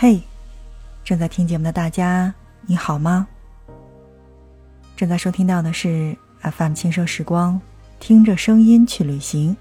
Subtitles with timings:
[0.00, 0.20] 嘿，
[1.02, 2.32] 正在听节目的大家，
[2.68, 3.26] 你好吗？
[4.96, 7.60] 正在收听到的是 FM 轻奢时光，
[7.98, 9.56] 听着声音去旅行。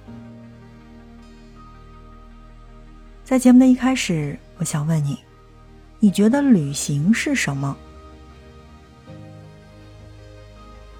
[3.25, 5.17] 在节目的一开始，我想问你，
[5.99, 7.75] 你觉得旅行是什么？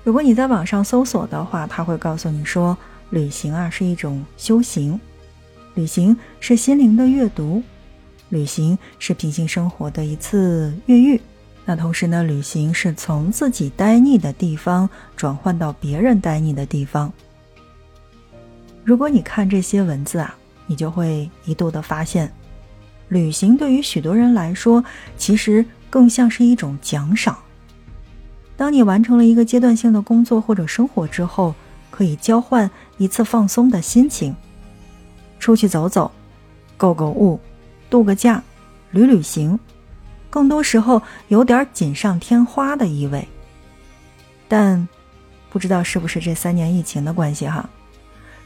[0.04, 2.76] 如果你在网上搜索的话，他会告诉你说，
[3.12, 5.00] 旅行啊是一种修行，
[5.76, 7.62] 旅行是心灵的阅读。
[8.30, 11.20] 旅行是平行生活的一次越狱，
[11.66, 17.12] 那同时呢，旅行是从自己待腻的地方转换到别人待腻的地方。
[18.84, 22.31] 如果你看这些文字啊，你就会一度的发现，
[23.09, 24.84] 旅行对于许多人来说，
[25.17, 27.38] 其实更像是一种奖赏。
[28.55, 31.53] 当你完成了一个阶段性的工作或者生活之后，
[31.91, 34.36] 可以交换一次放松的心情，
[35.39, 36.12] 出去走走，
[36.75, 37.39] 购购物。
[37.90, 38.44] 度个假，
[38.91, 39.59] 旅旅行，
[40.30, 43.28] 更多时候有点锦上添花的意味。
[44.48, 44.88] 但，
[45.50, 47.70] 不知道是不是这三年疫情的关系哈，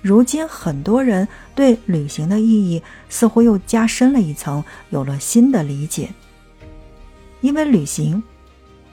[0.01, 6.09] 如今很多人对旅行的意义似乎又加深了一层，有了新的理解。
[7.41, 8.21] 因为旅行，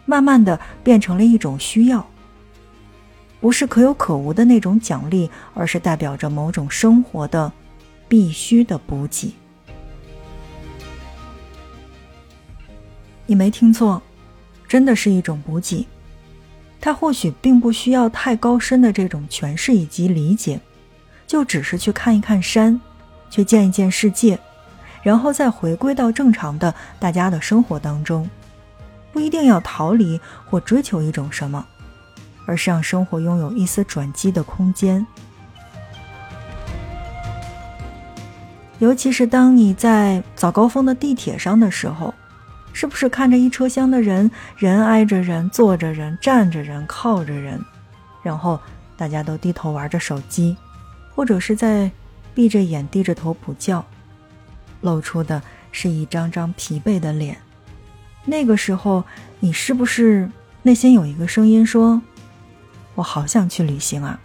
[0.06, 2.06] 慢慢的变成了一种需要，
[3.40, 7.52] 不是可有可无的那种奖励，而是代表着某种生活的
[8.08, 9.34] 必须的补给。
[13.30, 14.00] 你没听错，
[14.66, 15.86] 真的是一种补给。
[16.80, 20.58] 它或许并不需要太高深的这种诠释以及理解，
[21.26, 22.80] 就只是去看一看山，
[23.28, 24.38] 去见一见世界，
[25.02, 28.28] 然后再回归到正常的大家的生活当中。
[29.12, 31.62] 不一定要逃离或追求一种什么，
[32.46, 35.06] 而是让生活拥有一丝转机的空间。
[38.78, 42.14] 尤其是当你在早高峰的地铁上的时候。
[42.78, 47.60] 是不是看着一车厢的人，人挨着人，坐着人，站着人，靠着人，
[48.22, 48.56] 然后
[48.96, 50.56] 大家都低头玩着手机，
[51.12, 51.90] 或者是在
[52.36, 53.84] 闭着眼低着头补觉，
[54.82, 57.36] 露出的是一张张疲惫的脸。
[58.24, 59.02] 那个时候，
[59.40, 60.30] 你是不是
[60.62, 62.00] 内心有一个声音说
[62.94, 64.20] ：“我好想去旅行啊？”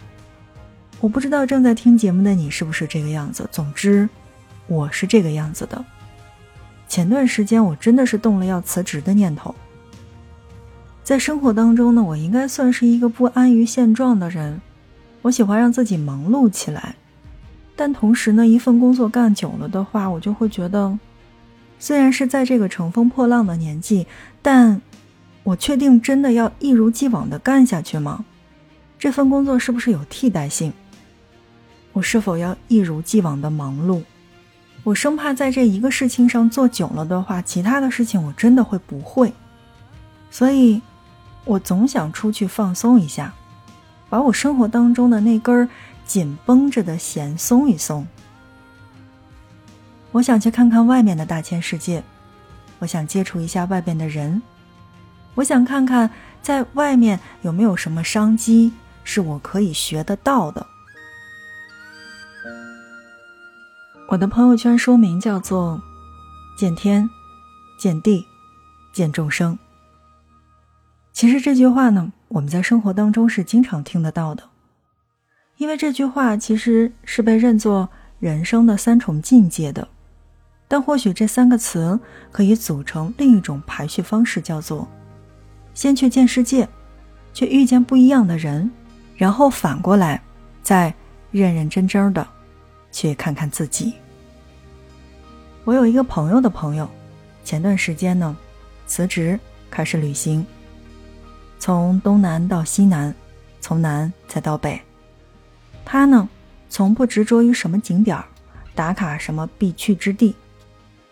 [1.02, 3.48] 我不知道正在听节目的你是不是这个样子。
[3.50, 4.08] 总之，
[4.68, 5.84] 我是这个样子的。
[6.94, 9.52] 前段时间我真的是动了要辞职的念头。
[11.02, 14.60] 在生活当中呢，我应该算是一个不安于现状的人，
[15.22, 16.94] 我喜欢让自己忙碌起来，
[17.74, 20.96] 但同时呢，一份工作干久了的话，我就会觉得，
[21.80, 24.06] 虽然是在这个乘风破浪的年纪，
[24.40, 24.80] 但
[25.42, 28.24] 我确定真的要一如既往的干下去吗？
[29.00, 30.72] 这份工作是不是有替代性？
[31.92, 34.00] 我是否要一如既往的忙碌？
[34.84, 39.32] 我生怕在这一个事情上做久了的话，其他的事情我真的会不会，
[40.30, 40.80] 所以，
[41.46, 43.32] 我总想出去放松一下，
[44.10, 45.66] 把我生活当中的那根
[46.04, 48.06] 紧绷着的弦松一松。
[50.12, 52.04] 我想去看看外面的大千世界，
[52.78, 54.42] 我想接触一下外边的人，
[55.34, 56.10] 我想看看
[56.42, 58.70] 在外面有没有什么商机
[59.02, 60.66] 是我可以学得到的。
[64.06, 65.82] 我的朋友圈说明叫做
[66.58, 67.08] “见天、
[67.78, 68.26] 见地、
[68.92, 69.58] 见众生”。
[71.12, 74.44] 其实这句话呢，我们在生活当中是经常听得到的，
[75.56, 77.88] 因为这句话其实是被认作
[78.20, 79.88] 人生的三重境界的。
[80.68, 81.98] 但或许这三个词
[82.30, 84.86] 可以组成另一种排序方式，叫做
[85.72, 86.68] 先去见世界，
[87.32, 88.70] 去遇见不一样的人，
[89.16, 90.22] 然后反过来
[90.62, 90.94] 再
[91.30, 92.26] 认认真真的。
[92.94, 93.92] 去看看自己。
[95.64, 96.88] 我有一个朋友的朋友，
[97.42, 98.36] 前段时间呢，
[98.86, 99.38] 辞职
[99.68, 100.46] 开始旅行，
[101.58, 103.12] 从东南到西南，
[103.60, 104.80] 从南再到北。
[105.84, 106.28] 他呢，
[106.70, 108.24] 从不执着于什么景点儿，
[108.76, 110.36] 打卡什么必去之地。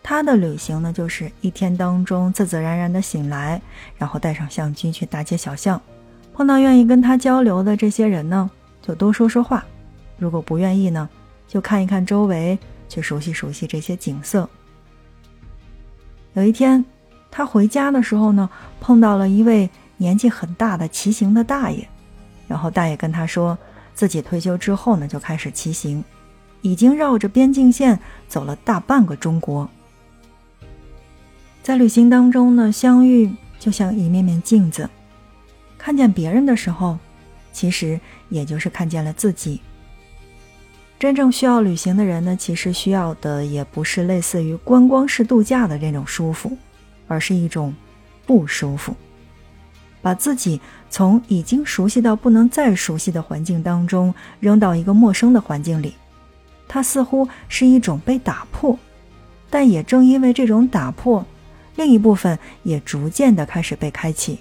[0.05, 3.61] 他的旅行呢，就是一天当中自自然然的醒来，
[3.99, 5.81] 然后带上相机去大街小巷，
[6.33, 8.49] 碰到愿意跟他交流的这些人呢，
[8.81, 9.65] 就多说说话。
[10.17, 11.09] 如果不愿意呢？
[11.53, 12.59] 就看一看周围，
[12.89, 14.49] 去熟悉熟悉这些景色。
[16.33, 16.83] 有一天，
[17.31, 18.49] 他回家的时候呢，
[18.81, 19.69] 碰到了一位
[19.99, 21.87] 年纪很大的骑行的大爷，
[22.49, 23.59] 然后大爷跟他说，
[23.93, 26.03] 自己退休之后呢，就开始骑行，
[26.63, 29.69] 已经绕着边境线走了大半个中国。
[31.63, 34.89] 在旅行当中呢，相遇就像一面面镜子，
[35.77, 36.99] 看见别人的时候，
[37.53, 38.01] 其实
[38.31, 39.61] 也就是看见了自己。
[41.03, 46.57] 真正需要旅行的人呢，其实需要的也不是类似于观光式度假的这种舒服，
[47.09, 47.75] 而是一种
[48.25, 48.95] 不舒服。
[50.01, 55.97] 把自己从已经熟悉到不能再熟悉的环境当中扔到一个陌生的环境里，
[56.69, 58.79] 它似乎是一种被打破，
[59.51, 61.27] 但也正因为这种打破，
[61.75, 64.39] 另一部分也逐渐的开始被开启，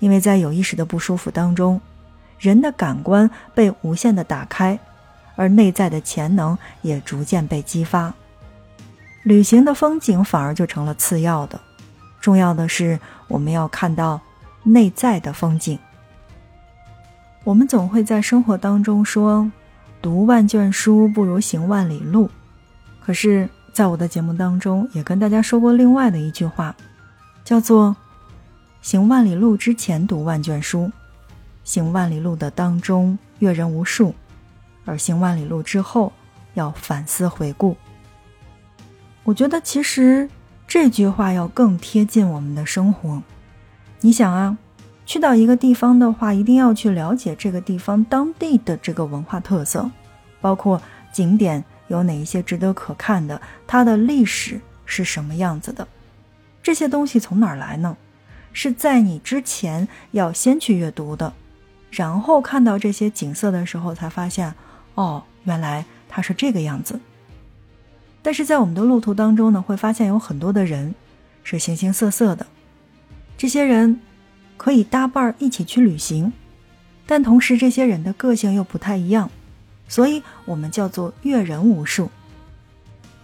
[0.00, 1.80] 因为在有意识的不舒服当中，
[2.40, 4.76] 人的感官被无限的打开，
[5.40, 8.12] 而内在的潜能也逐渐被激发，
[9.22, 11.58] 旅行的风景反而就成了次要的，
[12.20, 14.20] 重要的是我们要看到。
[14.62, 15.78] 内在的风景。
[17.44, 19.50] 我们总会在生活当中说
[20.02, 22.28] ：“读万卷书不如行万里路。”
[23.00, 26.76] 可是，在我的节目当中，也跟大家说过另外的一句话，
[27.42, 27.96] 叫做
[28.82, 30.92] ：“行万里路之前读万卷书，
[31.64, 34.14] 行万里路的当中阅人无数，
[34.84, 36.12] 而行万里路之后
[36.54, 37.76] 要反思回顾。”
[39.24, 40.28] 我觉得，其实
[40.66, 43.22] 这句话要更贴近我们的生活。
[44.00, 44.56] 你想啊，
[45.04, 49.90] 去到一个地方的话，一定要去了解这个地方当地的这个文化特色，
[50.40, 50.80] 包括
[51.12, 55.86] 景点有哪一些值得可看的，它的历史是什么样子的。
[56.62, 57.96] 这些东西从哪儿来呢？
[58.52, 61.32] 是在你之前要先去阅读的，
[61.90, 64.54] 然后看到这些景色的时候，才发现，
[65.00, 67.00] 哦，原来他是这个样子。
[68.20, 70.94] 但是在我们的路途当中呢，会发现有很多的人
[71.42, 72.46] 是形形色色的。
[73.38, 73.98] 这些人
[74.58, 76.30] 可以搭伴儿一起去旅行，
[77.06, 79.30] 但同时这些人的个性又不太一样，
[79.88, 82.10] 所以我们叫做阅人无数。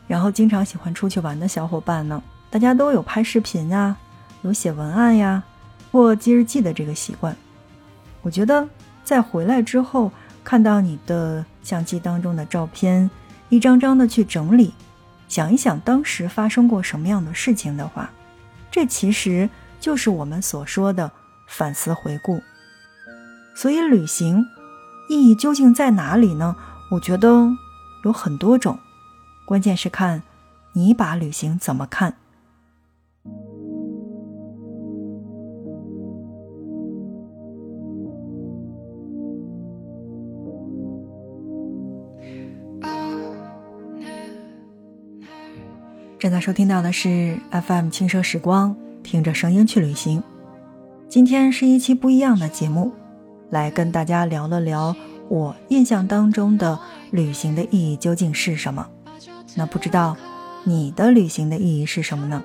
[0.09, 3.95] 然后经常喜欢出去玩的小伙伴呢，大家都有拍视频呀，
[4.41, 5.43] 有写文案呀，
[5.93, 7.37] 或记日记的这个习惯。
[8.23, 8.67] 我觉得
[9.05, 10.11] 在回来之后
[10.47, 13.11] 看到你的相机当中的照片，
[13.49, 14.73] 一张张的去整理，
[15.29, 18.09] 想一想当时发生过什么样的事情的话，
[18.71, 19.51] 这其实。
[19.79, 21.13] 就是我们所说的
[21.47, 22.43] 反思回顾，
[23.55, 24.45] 所以旅行
[25.09, 26.57] 意义究竟在哪里呢？
[26.91, 27.47] 我觉得
[28.03, 28.79] 有很多种，
[29.45, 30.23] 关键是看
[30.73, 32.17] 你把旅行怎么看。
[46.19, 48.75] 正在收听到的是 FM 轻奢时光。
[49.03, 50.23] 听着声音去旅行，
[51.09, 52.91] 今天是一期不一样的节目，
[53.51, 54.97] 来跟大家聊了聊
[55.29, 56.77] 我印象当中的
[57.13, 58.89] 旅行的意义究竟是什么。
[59.55, 60.17] 那不知道
[60.65, 62.43] 你的旅行的意义是什么呢？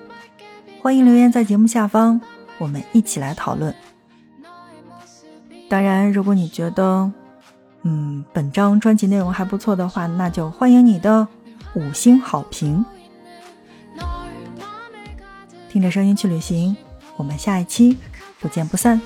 [0.82, 2.20] 欢迎留言在节目下方，
[2.60, 3.74] 我们一起来讨论。
[5.70, 7.12] 当然，如果你觉得
[7.84, 11.28] 嗯本张专辑内容还不错的话，那就欢迎你的
[11.74, 12.86] 五星好评。
[15.72, 16.76] 听着声音去旅行。
[17.16, 17.98] 我们下一期
[18.42, 19.00] 不见不散。